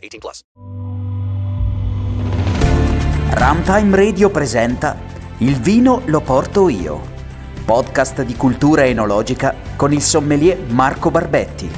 [0.00, 0.42] 18 plus.
[3.32, 4.98] Runtime Radio presenta
[5.38, 7.18] Il vino lo porto io.
[7.64, 11.70] Podcast di cultura enologica con il sommelier Marco Barbetti.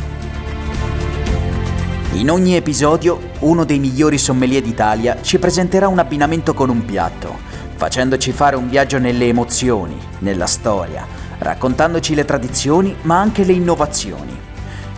[2.13, 7.51] In ogni episodio uno dei migliori sommelier d'Italia ci presenterà un abbinamento con un piatto
[7.83, 11.05] facendoci fare un viaggio nelle emozioni, nella storia,
[11.39, 14.52] raccontandoci le tradizioni ma anche le innovazioni.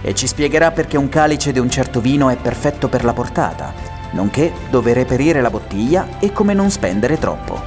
[0.07, 3.73] E ci spiegherà perché un calice di un certo vino è perfetto per la portata,
[4.13, 7.59] nonché dove reperire la bottiglia e come non spendere troppo.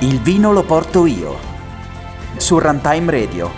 [0.00, 1.38] Il vino lo porto io.
[2.36, 3.48] Su Runtime Radio.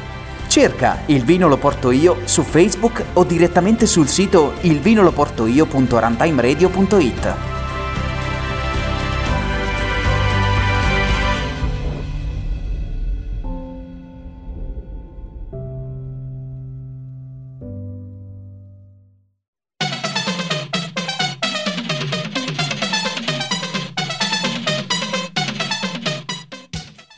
[0.46, 7.53] Cerca Il vino lo porto io su Facebook o direttamente sul sito ilvinoloportoio.runtimeradio.it.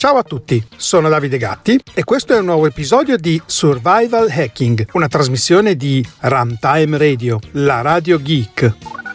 [0.07, 4.87] Ciao a tutti, sono Davide Gatti e questo è un nuovo episodio di Survival Hacking,
[4.93, 9.06] una trasmissione di Runtime Radio, la radio geek.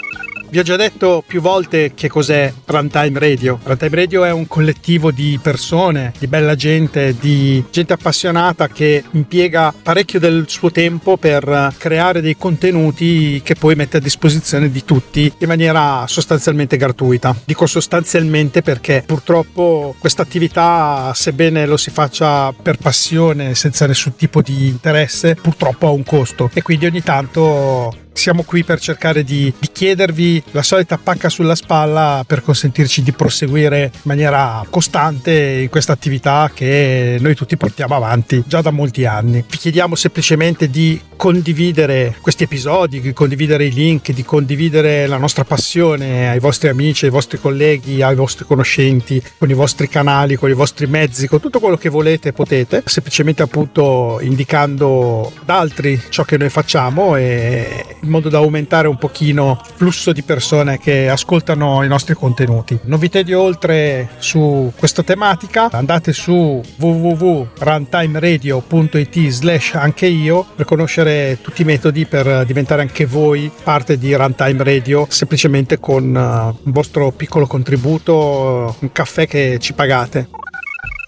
[0.52, 3.57] Vi ho già detto più volte che cos'è Runtime Radio.
[3.63, 9.73] Runtime Radio è un collettivo di persone, di bella gente, di gente appassionata che impiega
[9.81, 15.31] parecchio del suo tempo per creare dei contenuti che poi mette a disposizione di tutti
[15.38, 17.33] in maniera sostanzialmente gratuita.
[17.45, 24.41] Dico sostanzialmente perché purtroppo questa attività, sebbene lo si faccia per passione, senza nessun tipo
[24.41, 29.53] di interesse, purtroppo ha un costo e quindi ogni tanto siamo qui per cercare di,
[29.57, 35.31] di, chiedervi la solita pacca sulla spalla per consentirci di proseguire in maniera costante
[35.63, 39.44] in questa attività che noi tutti portiamo avanti già da molti anni.
[39.47, 45.43] Vi chiediamo semplicemente di condividere questi episodi, di condividere i link, di condividere la nostra
[45.43, 50.49] passione ai vostri amici, ai vostri colleghi, ai vostri conoscenti, con i vostri canali, con
[50.49, 56.01] i vostri mezzi, con tutto quello che volete e potete, semplicemente appunto indicando ad altri
[56.09, 60.78] ciò che noi facciamo e in modo da aumentare un pochino il flusso di persone
[60.78, 62.78] che ascoltano i nostri contenuti.
[62.84, 71.38] Non vi tedio oltre su questa tematica, andate su www.runtimeradio.it slash anche io per conoscere
[71.41, 76.72] tutti i metodi per diventare anche voi parte di Runtime Radio semplicemente con uh, un
[76.72, 80.41] vostro piccolo contributo, un caffè che ci pagate.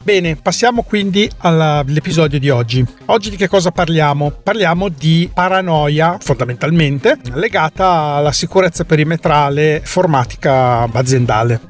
[0.03, 2.85] Bene, passiamo quindi all'episodio di oggi.
[3.05, 4.31] Oggi di che cosa parliamo?
[4.31, 11.61] Parliamo di paranoia, fondamentalmente, legata alla sicurezza perimetrale formatica aziendale.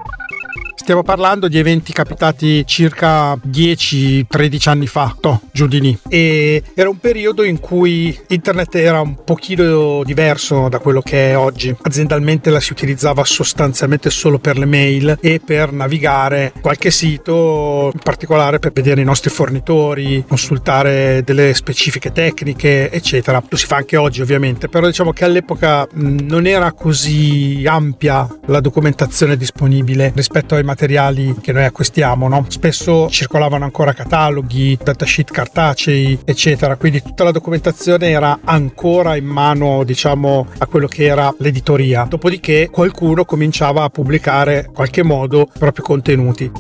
[0.84, 5.98] Stiamo parlando di eventi capitati circa 10-13 anni fa, no, giù di lì.
[6.10, 11.38] E era un periodo in cui internet era un pochino diverso da quello che è
[11.38, 11.74] oggi.
[11.84, 18.02] Aziendalmente la si utilizzava sostanzialmente solo per le mail e per navigare qualche sito, in
[18.04, 23.42] particolare per vedere i nostri fornitori, consultare delle specifiche tecniche, eccetera.
[23.48, 28.60] Lo si fa anche oggi ovviamente, però diciamo che all'epoca non era così ampia la
[28.60, 32.28] documentazione disponibile rispetto ai materiali che noi acquistiamo.
[32.28, 32.46] No?
[32.50, 39.84] Spesso circolavano ancora cataloghi, datasheet cartacei, eccetera, quindi tutta la documentazione era ancora in mano,
[39.84, 42.06] diciamo, a quello che era l'editoria.
[42.10, 46.52] Dopodiché qualcuno cominciava a pubblicare in qualche modo i propri contenuti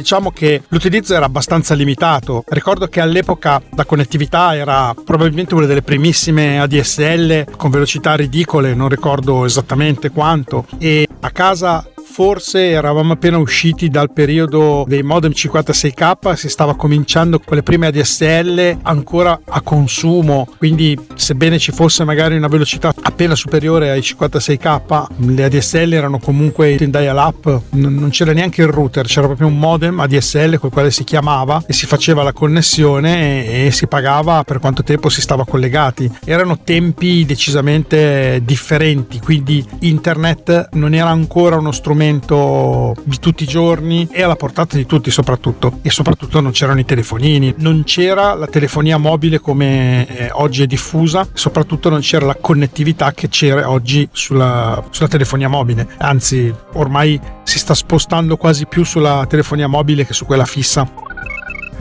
[0.00, 2.42] diciamo che l'utilizzo era abbastanza limitato.
[2.48, 8.88] Ricordo che all'epoca la connettività era probabilmente una delle primissime ADSL con velocità ridicole, non
[8.88, 11.84] ricordo esattamente quanto, e a casa
[12.20, 17.86] forse eravamo appena usciti dal periodo dei modem 56k, si stava cominciando con le prime
[17.86, 25.06] ADSL ancora a consumo, quindi sebbene ci fosse magari una velocità appena superiore ai 56k,
[25.34, 29.56] le ADSL erano comunque in dial up, non c'era neanche il router, c'era proprio un
[29.56, 34.58] modem ADSL col quale si chiamava e si faceva la connessione e si pagava per
[34.58, 36.12] quanto tempo si stava collegati.
[36.26, 43.46] Erano tempi decisamente differenti, quindi internet non era ancora uno strumento funzionamento di tutti i
[43.46, 48.34] giorni e alla portata di tutti soprattutto e soprattutto non c'erano i telefonini, non c'era
[48.34, 53.70] la telefonia mobile come eh, oggi è diffusa, soprattutto non c'era la connettività che c'era
[53.70, 60.04] oggi sulla, sulla telefonia mobile, anzi ormai si sta spostando quasi più sulla telefonia mobile
[60.04, 61.09] che su quella fissa.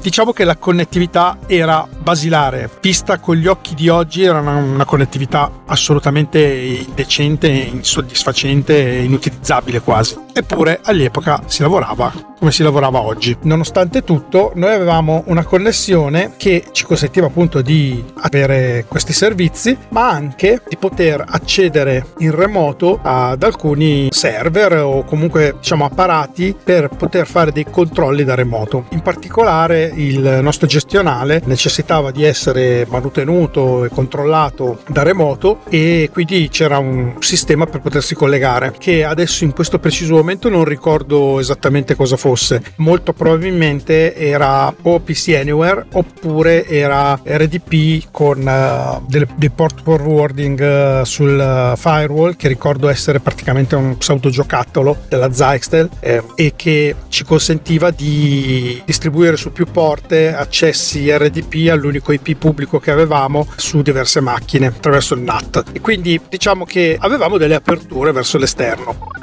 [0.01, 4.85] Diciamo che la connettività era basilare, vista con gli occhi di oggi era una, una
[4.85, 10.28] connettività assolutamente indecente, insoddisfacente e inutilizzabile quasi.
[10.39, 13.37] Eppure all'epoca si lavorava come si lavorava oggi.
[13.43, 20.09] Nonostante tutto, noi avevamo una connessione che ci consentiva appunto di avere questi servizi, ma
[20.09, 27.27] anche di poter accedere in remoto ad alcuni server o comunque diciamo apparati per poter
[27.27, 28.85] fare dei controlli da remoto.
[28.91, 36.47] In particolare il nostro gestionale necessitava di essere manutenuto e controllato da remoto e quindi
[36.49, 41.95] c'era un sistema per potersi collegare che adesso in questo preciso momento non ricordo esattamente
[41.95, 42.61] cosa fosse.
[42.77, 50.99] Molto probabilmente era o PC Anywhere oppure era RDP con uh, delle, dei port forwarding
[51.01, 56.53] uh, sul uh, firewall che ricordo essere praticamente un pseudo giocattolo della Zyxtel eh, e
[56.55, 63.47] che ci consentiva di distribuire su più porte accessi RDP all'unico IP pubblico che avevamo
[63.55, 69.17] su diverse macchine attraverso il NAT e quindi diciamo che avevamo delle aperture verso l'esterno.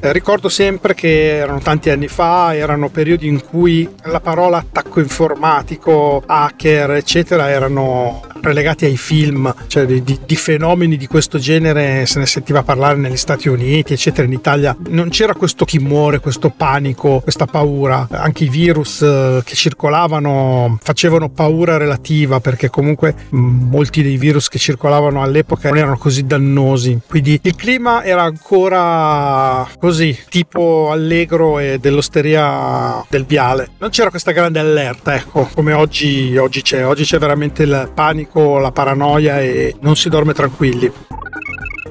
[0.00, 5.00] Eh, ricordo sempre che erano tanti anni fa, erano periodi in cui la parola attacco
[5.00, 12.18] informatico, hacker, eccetera, erano relegati ai film, cioè di, di, fenomeni di questo genere se
[12.18, 14.26] ne sentiva parlare negli Stati Uniti, eccetera.
[14.26, 18.06] In Italia non c'era questo timore, questo panico, questa paura.
[18.10, 24.48] Anche i virus eh, che circolavano facevano paura relativa perché comunque mm, molti dei virus
[24.48, 27.00] che circolavano all'epoca non erano così dannosi.
[27.06, 33.70] Quindi il clima era ancora così, tipo allegro e dell'osteria del viale.
[33.78, 36.84] Non c'era questa grande allerta, ecco, come oggi, oggi c'è.
[36.84, 40.92] Oggi c'è veramente il panico, la paranoia e non si dorme tranquilli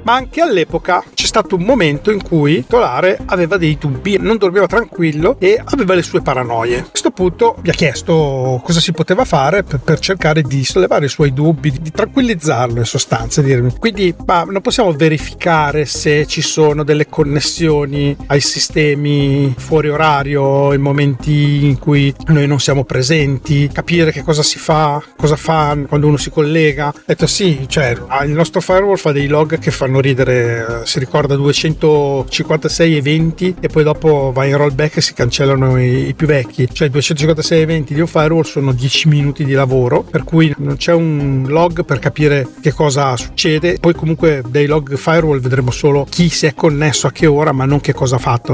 [0.08, 4.38] ma anche all'epoca c'è stato un momento in cui il titolare aveva dei dubbi, non
[4.38, 6.78] dormiva tranquillo e aveva le sue paranoie.
[6.78, 11.08] A questo punto mi ha chiesto cosa si poteva fare per, per cercare di sollevare
[11.08, 13.42] i suoi dubbi, di, di tranquillizzarlo in sostanza.
[13.42, 13.76] Dirmi.
[13.78, 20.80] Quindi ma non possiamo verificare se ci sono delle connessioni ai sistemi fuori orario in
[20.80, 26.08] momenti in cui noi non siamo presenti, capire che cosa si fa, cosa fa quando
[26.08, 26.88] uno si collega.
[26.96, 27.90] Ho detto sì, cioè
[28.24, 33.68] il nostro firewall fa dei log che fanno fanno ridere, si ricorda 256 eventi e
[33.68, 37.94] poi dopo va in rollback e si cancellano i, i più vecchi, cioè 256 eventi
[37.94, 42.00] di un firewall sono 10 minuti di lavoro, per cui non c'è un log per
[42.00, 47.08] capire che cosa succede, poi comunque dai log firewall vedremo solo chi si è connesso
[47.08, 48.54] a che ora, ma non che cosa ha fatto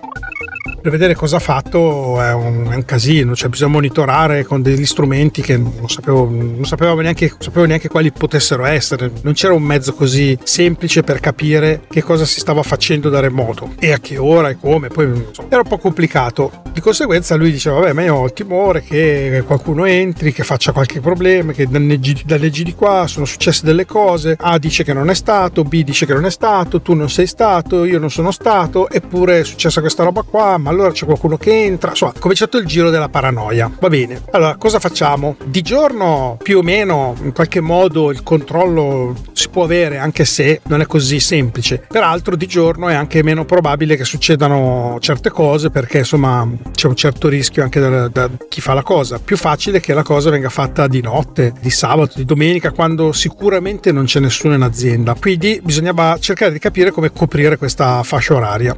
[0.64, 4.86] per vedere cosa ha fatto è un, è un, casino, cioè bisogna monitorare con degli
[4.86, 9.64] strumenti che non sapevo, non sapevo, neanche, sapevo neanche quali potessero essere, non c'era un
[9.64, 14.18] mezzo così semplice per capire che cosa si stava facendo da remoto e a che
[14.18, 16.62] ora e come, poi insomma, era un po' complicato.
[16.72, 20.72] Di conseguenza lui diceva, vabbè, ma io ho il timore che qualcuno entri, che faccia
[20.72, 25.10] qualche problema, che danneggi, danneggi di qua, sono successe delle cose, A dice che non
[25.10, 28.32] è stato, B dice che non è stato, tu non sei stato, io non sono
[28.32, 32.58] stato, eppure è successa questa roba qua, ma allora c'è qualcuno che entra, insomma, cominciato
[32.58, 33.72] il giro della paranoia.
[33.80, 35.36] Va bene, allora cosa facciamo?
[35.44, 40.62] Di giorno più o meno in qualche modo il controllo si può avere anche se
[40.66, 41.86] non è così semplice.
[41.88, 46.96] Peraltro di giorno è anche meno probabile che succedano certe cose perché insomma c'è un
[46.96, 49.20] certo rischio anche da, da chi fa la cosa.
[49.20, 53.92] Più facile che la cosa venga fatta di notte, di sabato, di domenica, quando sicuramente
[53.92, 55.16] non c'è nessuno in azienda.
[55.20, 58.76] Quindi bisognava cercare di capire come coprire questa fascia oraria.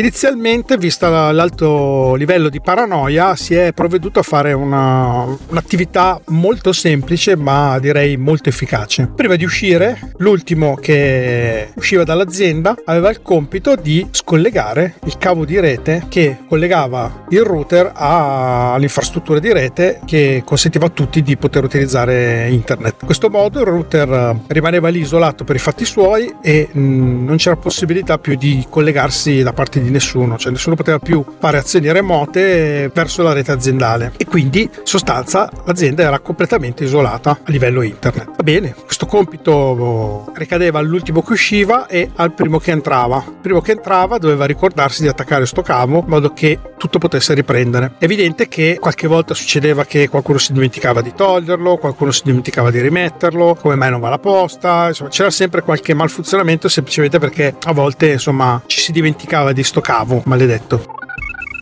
[0.00, 7.36] Inizialmente, vista l'alto livello di paranoia, si è provveduto a fare una, un'attività molto semplice,
[7.36, 9.10] ma direi molto efficace.
[9.14, 15.60] Prima di uscire, l'ultimo che usciva dall'azienda aveva il compito di scollegare il cavo di
[15.60, 22.48] rete che collegava il router all'infrastruttura di rete che consentiva a tutti di poter utilizzare
[22.48, 22.96] internet.
[23.00, 27.36] In questo modo il router rimaneva lì isolato per i fatti suoi e mh, non
[27.36, 31.90] c'era possibilità più di collegarsi da parte di nessuno, cioè nessuno poteva più fare azioni
[31.92, 37.82] remote verso la rete aziendale e quindi in sostanza l'azienda era completamente isolata a livello
[37.82, 38.36] internet.
[38.36, 43.22] Va bene, questo compito ricadeva all'ultimo che usciva e al primo che entrava.
[43.26, 47.34] Il primo che entrava doveva ricordarsi di attaccare sto cavo in modo che tutto potesse
[47.34, 47.92] riprendere.
[47.98, 52.70] È evidente che qualche volta succedeva che qualcuno si dimenticava di toglierlo, qualcuno si dimenticava
[52.70, 57.54] di rimetterlo, come mai non va la posta, insomma c'era sempre qualche malfunzionamento semplicemente perché
[57.64, 60.82] a volte insomma ci si dimenticava di sto cavo maledetto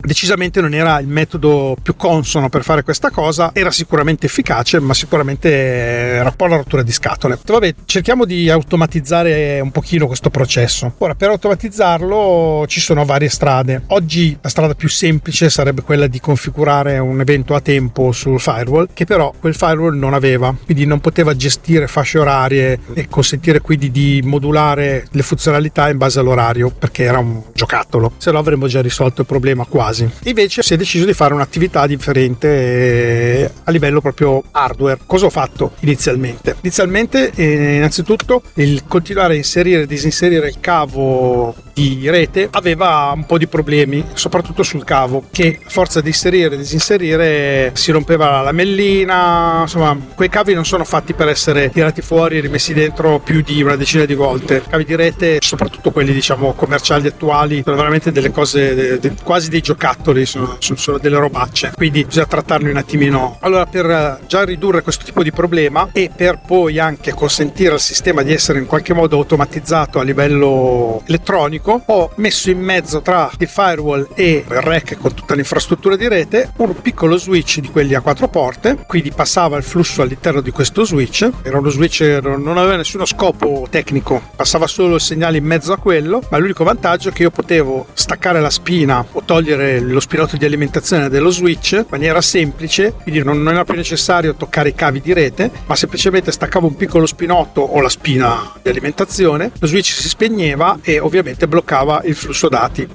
[0.00, 4.94] decisamente non era il metodo più consono per fare questa cosa, era sicuramente efficace, ma
[4.94, 7.38] sicuramente era un po' una rottura di scatole.
[7.44, 10.94] Vabbè, cerchiamo di automatizzare un pochino questo processo.
[10.98, 13.82] Ora, per automatizzarlo ci sono varie strade.
[13.88, 18.88] Oggi la strada più semplice sarebbe quella di configurare un evento a tempo sul firewall,
[18.94, 23.90] che però quel firewall non aveva, quindi non poteva gestire fasce orarie e consentire quindi
[23.90, 28.12] di modulare le funzionalità in base all'orario, perché era un giocattolo.
[28.18, 30.08] Se no avremmo già risolto il problema quasi quasi.
[30.24, 35.00] Invece si è deciso di fare un'attività differente eh, a livello proprio hardware.
[35.06, 36.56] Cosa ho fatto inizialmente?
[36.60, 43.24] Inizialmente, eh, innanzitutto, il continuare a inserire e disinserire il cavo di rete aveva un
[43.24, 48.30] po' di problemi, soprattutto sul cavo, che a forza di inserire e disinserire si rompeva
[48.30, 53.20] la lamellina, insomma, quei cavi non sono fatti per essere tirati fuori e rimessi dentro
[53.20, 54.62] più di una decina di volte.
[54.68, 59.48] Cavi di rete, soprattutto quelli diciamo commerciali attuali, sono veramente delle cose de, de, quasi
[59.48, 63.36] dei giocattoli, sono, sono, delle robacce, quindi bisogna trattarli un attimino.
[63.40, 68.22] Allora, per già ridurre questo tipo di problema e per poi anche consentire al sistema
[68.22, 73.30] di essere in qualche modo automatizzato a livello elettronico, gioco ho messo in mezzo tra
[73.38, 77.94] il firewall e il rack con tutta l'infrastruttura di rete un piccolo switch di quelli
[77.94, 82.56] a quattro porte, quindi passava il flusso all'interno di questo switch, era uno switch non
[82.56, 87.10] aveva nessuno scopo tecnico, passava solo il segnale in mezzo a quello, ma l'unico vantaggio
[87.10, 91.72] è che io potevo staccare la spina o togliere lo spinotto di alimentazione dello switch
[91.72, 96.32] in maniera semplice, quindi non era più necessario toccare i cavi di rete, ma semplicemente
[96.32, 101.46] staccavo un piccolo spinotto o la spina di alimentazione, lo switch si spegneva e ovviamente
[101.46, 102.88] bloccava bloccava il flusso dati.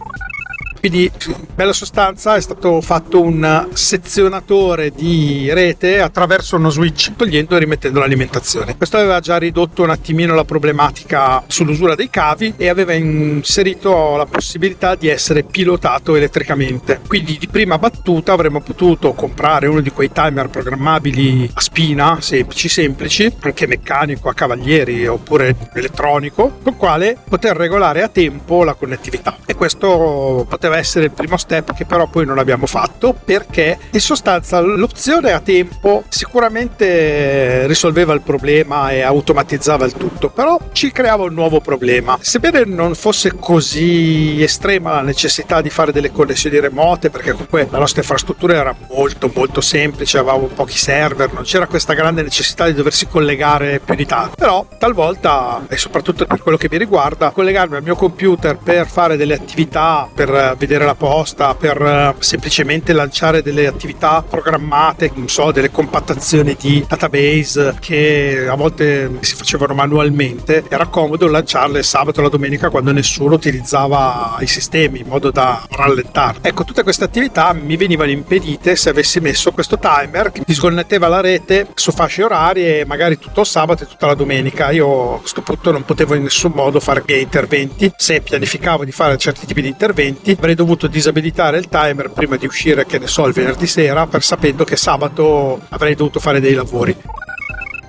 [0.83, 7.55] Quindi, in bella sostanza, è stato fatto un sezionatore di rete attraverso uno switch, togliendo
[7.55, 8.75] e rimettendo l'alimentazione.
[8.75, 14.25] Questo aveva già ridotto un attimino la problematica sull'usura dei cavi e aveva inserito la
[14.25, 16.99] possibilità di essere pilotato elettricamente.
[17.07, 22.67] Quindi, di prima battuta, avremmo potuto comprare uno di quei timer programmabili a spina, semplici,
[22.67, 29.37] semplici, anche meccanico, a cavalieri oppure elettronico, con quale poter regolare a tempo la connettività.
[29.45, 33.77] E questo poteva poteva essere il primo step che però poi non abbiamo fatto perché
[33.92, 40.92] in sostanza l'opzione a tempo sicuramente risolveva il problema e automatizzava il tutto, però ci
[40.92, 42.18] creava un nuovo problema.
[42.20, 47.80] Sebbene non fosse così estrema la necessità di fare delle connessioni remote, perché comunque la
[47.80, 52.74] nostra infrastruttura era molto molto semplice, avevamo pochi server, non c'era questa grande necessità di
[52.74, 54.36] doversi collegare più di tanto.
[54.36, 59.18] Però talvolta, e soprattutto per quello che mi riguarda, collegarmi al mio computer per fare
[59.18, 65.51] delle attività, per vedere la posta, per eh, semplicemente lanciare delle attività programmate, non so,
[65.51, 72.24] delle compattazioni di database che a volte si facevano manualmente, era comodo lanciarle sabato o
[72.24, 76.39] la domenica quando nessuno utilizzava i sistemi in modo da rallentare.
[76.41, 81.08] Ecco, tutte queste attività mi venivano impedite se avessi messo questo timer che mi sconnetteva
[81.08, 84.72] la rete su fasce orarie magari tutto il sabato e tutta la domenica.
[84.72, 87.91] Io a questo punto non potevo in nessun modo fare miei interventi.
[87.96, 92.38] Se pianificavo di fare certi tipi di interventi, avrei avrei dovuto disabilitare il timer prima
[92.38, 96.39] di uscire, che ne so, il venerdì sera, per sapendo che sabato avrei dovuto fare
[96.39, 96.95] dei lavori.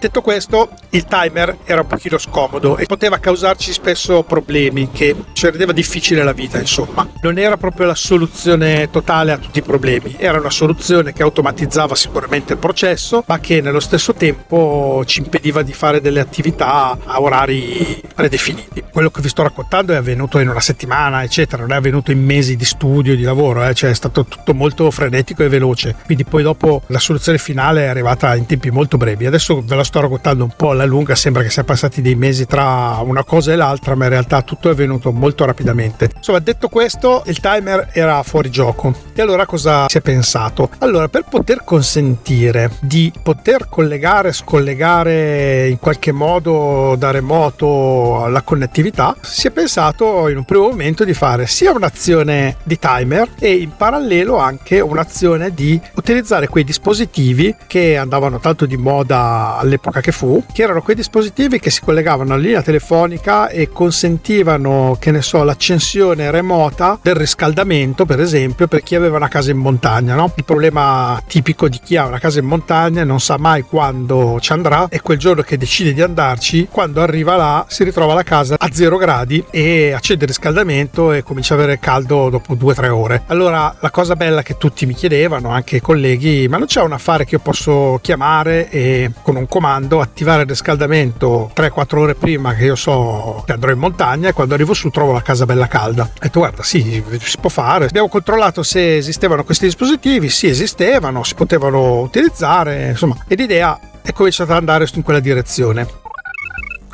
[0.05, 5.47] Detto questo, il timer era un pochino scomodo e poteva causarci spesso problemi che ci
[5.47, 7.09] rendeva difficile la vita, insomma.
[7.23, 11.95] Non era proprio la soluzione totale a tutti i problemi, era una soluzione che automatizzava
[11.95, 17.23] sicuramente il processo, ma che nello stesso tempo ci impediva di fare delle attività a
[17.23, 18.85] orari predefiniti.
[18.93, 22.23] Quello che vi sto raccontando è avvenuto in una settimana, eccetera, non è avvenuto in
[22.23, 23.73] mesi di studio, di lavoro, eh?
[23.73, 25.97] cioè è stato tutto molto frenetico e veloce.
[26.05, 29.25] Quindi poi dopo la soluzione finale è arrivata in tempi molto brevi.
[29.25, 32.17] Adesso ve la sto sto raccontando un po' alla lunga, sembra che siano passati dei
[32.17, 36.11] mesi tra una cosa e l'altra, ma in realtà tutto è avvenuto molto rapidamente.
[36.17, 38.93] Insomma, detto questo, il timer era fuori gioco.
[39.15, 40.69] E allora cosa si è pensato?
[40.79, 49.15] Allora, per poter consentire di poter collegare, scollegare in qualche modo da remoto la connettività,
[49.21, 53.71] si è pensato in un primo momento di fare sia un'azione di timer e in
[53.77, 60.13] parallelo anche un'azione di utilizzare quei dispositivi che andavano tanto di moda all'epoca all'epoca che
[60.13, 65.21] fu, che erano quei dispositivi che si collegavano alla linea telefonica e consentivano, che ne
[65.21, 70.15] so, l'accensione remota del riscaldamento, per esempio, per chi aveva una casa in montagna.
[70.15, 70.33] No?
[70.37, 74.39] Il problema tipico di chi ha una casa in montagna e non sa mai quando
[74.41, 78.23] ci andrà e quel giorno che decide di andarci, quando arriva là si ritrova la
[78.23, 82.73] casa a zero gradi e accende il riscaldamento e comincia ad avere caldo dopo due
[82.73, 83.23] o tre ore.
[83.27, 86.93] Allora la cosa bella che tutti mi chiedevano, anche i colleghi, ma non c'è un
[86.93, 92.15] affare che io posso chiamare e con un comando comando attivare il riscaldamento 3-4 ore
[92.15, 95.47] prima che io so che andrò in montagna e quando arrivo su trovo la casa
[95.47, 96.11] bella calda.
[96.23, 97.87] E tu guarda, sì, si può fare.
[97.87, 104.13] Abbiamo controllato se esistevano questi dispositivi, sì esistevano, si potevano utilizzare, insomma, e l'idea è
[104.13, 106.03] cominciata ad andare in quella direzione.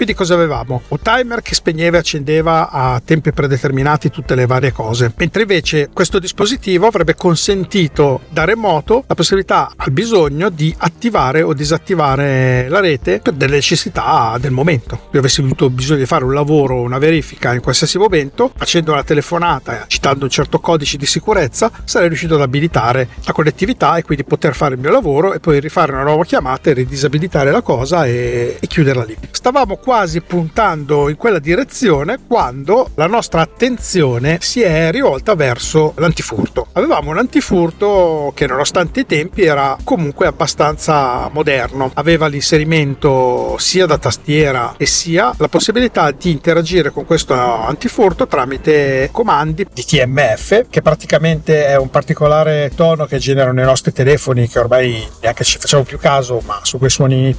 [0.01, 0.81] Quindi cosa avevamo?
[0.89, 5.91] Un timer che spegneva e accendeva a tempi predeterminati tutte le varie cose, mentre invece
[5.93, 12.81] questo dispositivo avrebbe consentito da remoto la possibilità al bisogno di attivare o disattivare la
[12.81, 15.09] rete per delle necessità del momento.
[15.13, 19.05] Io avessi avuto bisogno di fare un lavoro, una verifica in qualsiasi momento, facendo una
[19.05, 24.25] telefonata, citando un certo codice di sicurezza, sarei riuscito ad abilitare la connettività e quindi
[24.25, 28.07] poter fare il mio lavoro e poi rifare una nuova chiamata e ridisabilitare la cosa
[28.07, 29.15] e, e chiuderla lì.
[29.31, 36.69] Stavamo quasi puntando in quella direzione quando la nostra attenzione si è rivolta verso l'antifurto.
[36.75, 43.99] Avevamo un antifurto che nonostante i tempi era comunque abbastanza moderno, aveva l'inserimento sia da
[43.99, 50.83] tastiera e sia la possibilità di interagire con questo antifurto tramite comandi di TMF che
[50.83, 55.83] praticamente è un particolare tono che generano i nostri telefoni che ormai neanche ci facciamo
[55.83, 57.35] più caso ma su quei suoni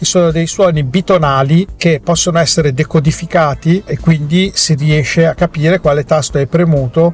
[0.00, 5.78] ci sono dei suoni bitonali che possono essere decodificati e quindi si riesce a capire
[5.78, 7.12] quale tasto è premuto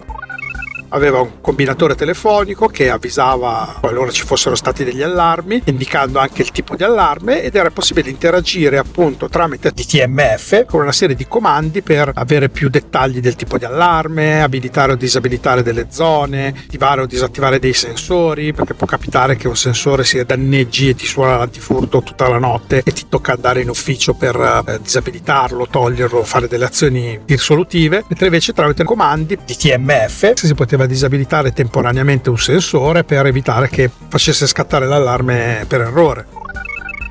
[0.91, 6.51] aveva un combinatore telefonico che avvisava qualora ci fossero stati degli allarmi, indicando anche il
[6.51, 11.83] tipo di allarme ed era possibile interagire appunto tramite DTMF con una serie di comandi
[11.83, 17.07] per avere più dettagli del tipo di allarme, abilitare o disabilitare delle zone, attivare o
[17.07, 22.03] disattivare dei sensori, perché può capitare che un sensore si danneggi e ti suona l'antifurto
[22.03, 26.65] tutta la notte e ti tocca andare in ufficio per eh, disabilitarlo, toglierlo, fare delle
[26.65, 33.25] azioni risolutive, mentre invece tramite comandi DTMF si poteva poteva disabilitare temporaneamente un sensore per
[33.25, 36.27] evitare che facesse scattare l'allarme per errore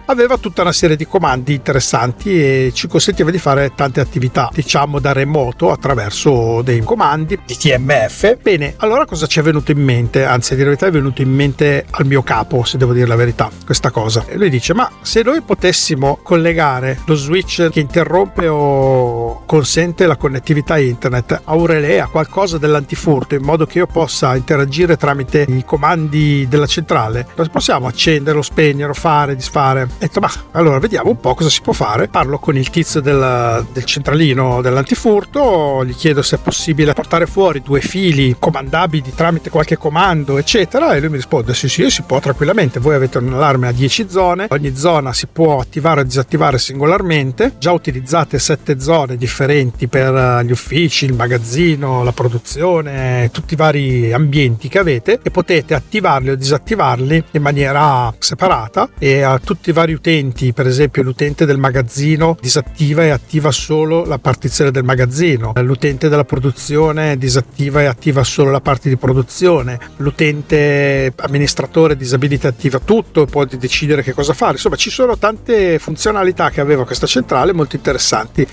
[0.05, 5.00] aveva tutta una serie di comandi interessanti e ci consentiva di fare tante attività, diciamo
[5.00, 8.38] da remoto attraverso dei comandi di TMF.
[8.41, 10.24] Bene, allora cosa ci è venuto in mente?
[10.24, 13.07] Anzi, a dire la verità è venuto in mente al mio capo, se devo dire
[13.07, 14.25] la verità, questa cosa.
[14.27, 20.15] E lui dice, ma se noi potessimo collegare lo switch che interrompe o consente la
[20.15, 25.45] connettività internet a un relè, a qualcosa dell'antifurto, in modo che io possa interagire tramite
[25.47, 31.19] i comandi della centrale, possiamo accenderlo, spegnerlo, fare, disfare ho detto, ma allora vediamo un
[31.19, 32.10] po' cosa si può fare.
[32.10, 37.62] Parlo con il tizio del, del centralino dell'antifurto, gli chiedo se è possibile portare fuori
[37.62, 42.19] due fili comandabili tramite qualche comando, eccetera, e lui mi risponde: sì, sì, si può
[42.19, 42.79] tranquillamente.
[42.79, 47.53] Voi avete un allarme a 10 zone, ogni zona si può attivare o disattivare singolarmente.
[47.58, 54.12] Già utilizzate 7 zone differenti per gli uffici, il magazzino, la produzione, tutti i vari
[54.12, 59.73] ambienti che avete e potete attivarli o disattivarli in maniera separata e a tutti i
[59.73, 64.84] vari vari utenti, per esempio l'utente del magazzino disattiva e attiva solo la partizione del
[64.84, 72.48] magazzino, l'utente della produzione disattiva e attiva solo la parte di produzione, l'utente amministratore disabilita
[72.48, 74.54] e attiva tutto e può decidere che cosa fare.
[74.54, 78.48] Insomma, ci sono tante funzionalità che aveva questa centrale molto interessanti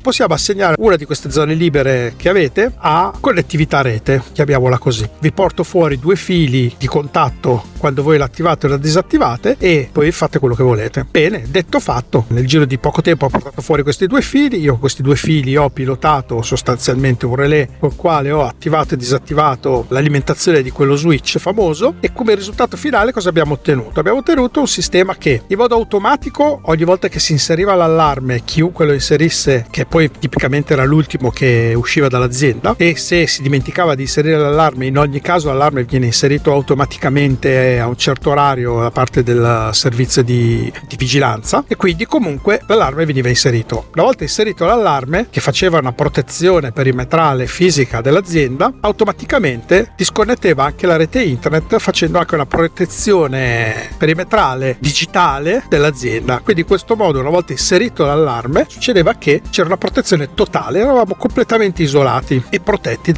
[0.00, 5.08] possiamo assegnare una di queste zone libere che avete a connettività rete, chiamiamola così.
[5.20, 10.10] Vi porto fuori due fili di contatto quando voi l'attivate o la disattivate e poi
[10.10, 11.06] fate quello che volete.
[11.10, 14.78] Bene, detto fatto, nel giro di poco tempo ho portato fuori questi due fili, io
[14.78, 20.62] questi due fili ho pilotato sostanzialmente un relè col quale ho attivato e disattivato l'alimentazione
[20.62, 24.00] di quello switch famoso e come risultato finale cosa abbiamo ottenuto?
[24.00, 28.86] Abbiamo ottenuto un sistema che in modo automatico ogni volta che si inseriva l'allarme, chiunque
[28.86, 33.96] lo inserisse, che poi poi tipicamente era l'ultimo che usciva dall'azienda e se si dimenticava
[33.96, 38.92] di inserire l'allarme in ogni caso l'allarme viene inserito automaticamente a un certo orario da
[38.92, 43.88] parte del servizio di, di vigilanza e quindi comunque l'allarme veniva inserito.
[43.94, 50.94] Una volta inserito l'allarme che faceva una protezione perimetrale fisica dell'azienda automaticamente disconnetteva anche la
[50.94, 56.38] rete internet facendo anche una protezione perimetrale digitale dell'azienda.
[56.38, 61.14] Quindi in questo modo una volta inserito l'allarme succedeva che c'era una protezione totale, eravamo
[61.14, 63.14] completamente isolati e protetti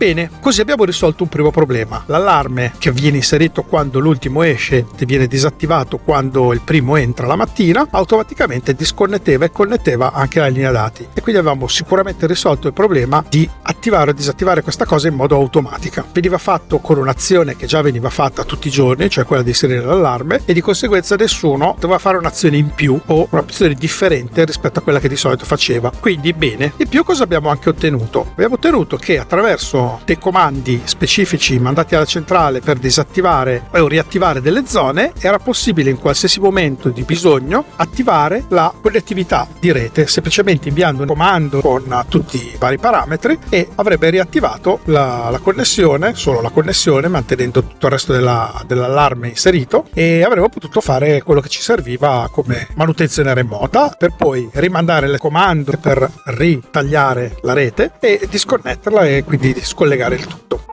[0.00, 2.04] Bene, così abbiamo risolto un primo problema.
[2.06, 7.36] L'allarme che viene inserito quando l'ultimo esce e viene disattivato quando il primo entra la
[7.36, 11.06] mattina, automaticamente disconnetteva e connetteva anche la linea dati.
[11.12, 15.36] E quindi avevamo sicuramente risolto il problema di attivare o disattivare questa cosa in modo
[15.36, 16.06] automatico.
[16.14, 19.84] Veniva fatto con un'azione che già veniva fatta tutti i giorni, cioè quella di inserire
[19.84, 24.82] l'allarme, e di conseguenza nessuno doveva fare un'azione in più o un'azione differente rispetto a
[24.82, 25.92] quella che di solito faceva.
[26.00, 26.72] Quindi bene.
[26.78, 28.28] In più cosa abbiamo anche ottenuto?
[28.30, 34.66] Abbiamo ottenuto che attraverso dei comandi specifici mandati alla centrale per disattivare o riattivare delle
[34.66, 41.02] zone, era possibile in qualsiasi momento di bisogno attivare la connettività di rete, semplicemente inviando
[41.02, 46.50] un comando con tutti i vari parametri e avrebbe riattivato la, la connessione, solo la
[46.50, 51.62] connessione, mantenendo tutto il resto della, dell'allarme inserito e avremmo potuto fare quello che ci
[51.62, 59.06] serviva come manutenzione remota per poi rimandare il comando per ritagliare la rete e disconnetterla
[59.06, 60.64] e quindi scollegare il tutto.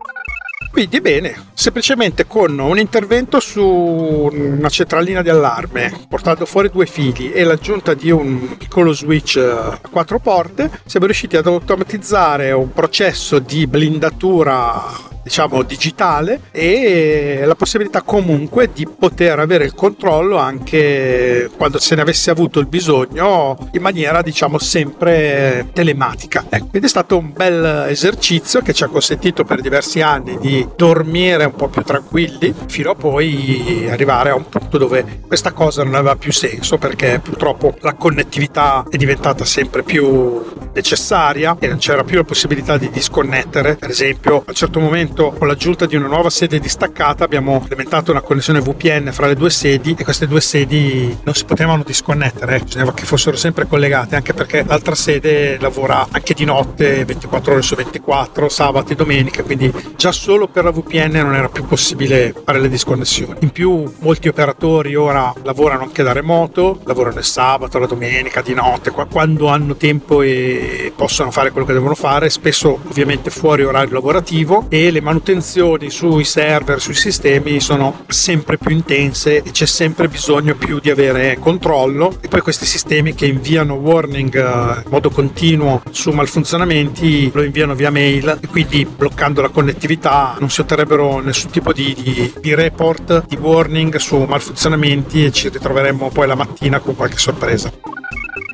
[0.70, 7.32] Quindi bene, semplicemente con un intervento su una centralina di allarme, portando fuori due fili
[7.32, 13.40] e l'aggiunta di un piccolo switch a quattro porte, siamo riusciti ad automatizzare un processo
[13.40, 21.80] di blindatura diciamo digitale e la possibilità comunque di poter avere il controllo anche quando
[21.80, 26.46] se ne avesse avuto il bisogno in maniera diciamo sempre telematica.
[26.50, 30.66] Ecco, quindi è stato un bel esercizio che ci ha consentito per diversi anni di
[30.76, 35.84] dormire un po' più tranquilli fino a poi arrivare a un punto dove questa cosa
[35.84, 40.42] non aveva più senso perché purtroppo la connettività è diventata sempre più
[40.74, 43.76] necessaria e non c'era più la possibilità di disconnettere.
[43.76, 47.54] Per esempio a un certo momento momento, con l'aggiunta di una nuova sede distaccata, abbiamo
[47.54, 51.84] implementato una connessione VPN fra le due sedi e queste due sedi non si potevano
[51.84, 57.52] disconnettere, bisognava che fossero sempre collegate, anche perché l'altra sede lavora anche di notte, 24
[57.54, 61.66] ore su 24, sabato e domenica, quindi già solo per la VPN non era più
[61.66, 63.40] possibile fare le disconnessioni.
[63.40, 68.54] In più, molti operatori ora lavorano anche da remoto, lavorano il sabato, la domenica, di
[68.54, 73.94] notte, quando hanno tempo e possono fare quello che devono fare, spesso ovviamente fuori orario
[73.94, 80.10] lavorativo e le manutenzioni sui server, sui sistemi sono sempre più intense e c'è sempre
[80.10, 85.10] bisogno più di avere controllo e poi questi sistemi che inviano warning eh, in modo
[85.10, 91.22] continuo su malfunzionamenti lo inviano via mail e quindi bloccando la connettività non si otterrebbero
[91.22, 96.36] nessun tipo di, di, di report, di warning su malfunzionamenti e ci ritroveremmo poi la
[96.36, 97.72] mattina con qualche sorpresa.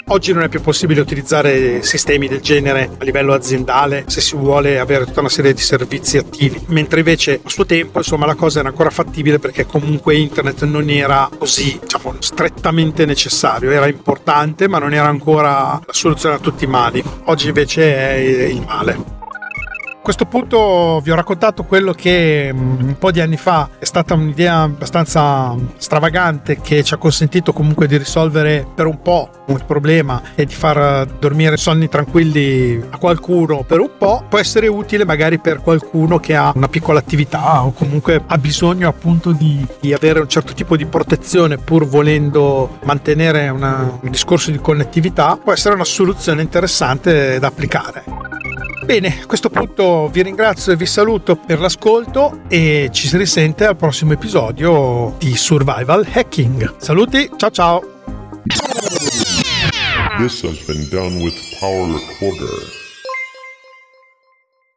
[0.07, 4.77] Oggi non è più possibile utilizzare sistemi del genere a livello aziendale se si vuole
[4.77, 8.59] avere tutta una serie di servizi attivi, mentre invece a suo tempo insomma la cosa
[8.59, 14.77] era ancora fattibile perché comunque internet non era così diciamo, strettamente necessario, era importante ma
[14.77, 17.01] non era ancora la soluzione a tutti i mali.
[17.25, 19.22] Oggi invece è il male.
[20.03, 23.85] A questo punto vi ho raccontato quello che mm, un po' di anni fa è
[23.85, 29.63] stata un'idea abbastanza stravagante che ci ha consentito comunque di risolvere per un po' il
[29.65, 34.25] problema e di far dormire sonni tranquilli a qualcuno per un po'.
[34.27, 38.89] Può essere utile magari per qualcuno che ha una piccola attività o comunque ha bisogno
[38.89, 44.51] appunto di, di avere un certo tipo di protezione pur volendo mantenere una, un discorso
[44.51, 45.39] di connettività.
[45.41, 48.03] Può essere una soluzione interessante da applicare.
[48.85, 53.65] Bene, a questo punto vi ringrazio e vi saluto per l'ascolto e ci si risente
[53.65, 56.75] al prossimo episodio di Survival Hacking.
[56.77, 57.81] Saluti, ciao ciao!
[60.17, 62.82] This has been done with Power Recorder.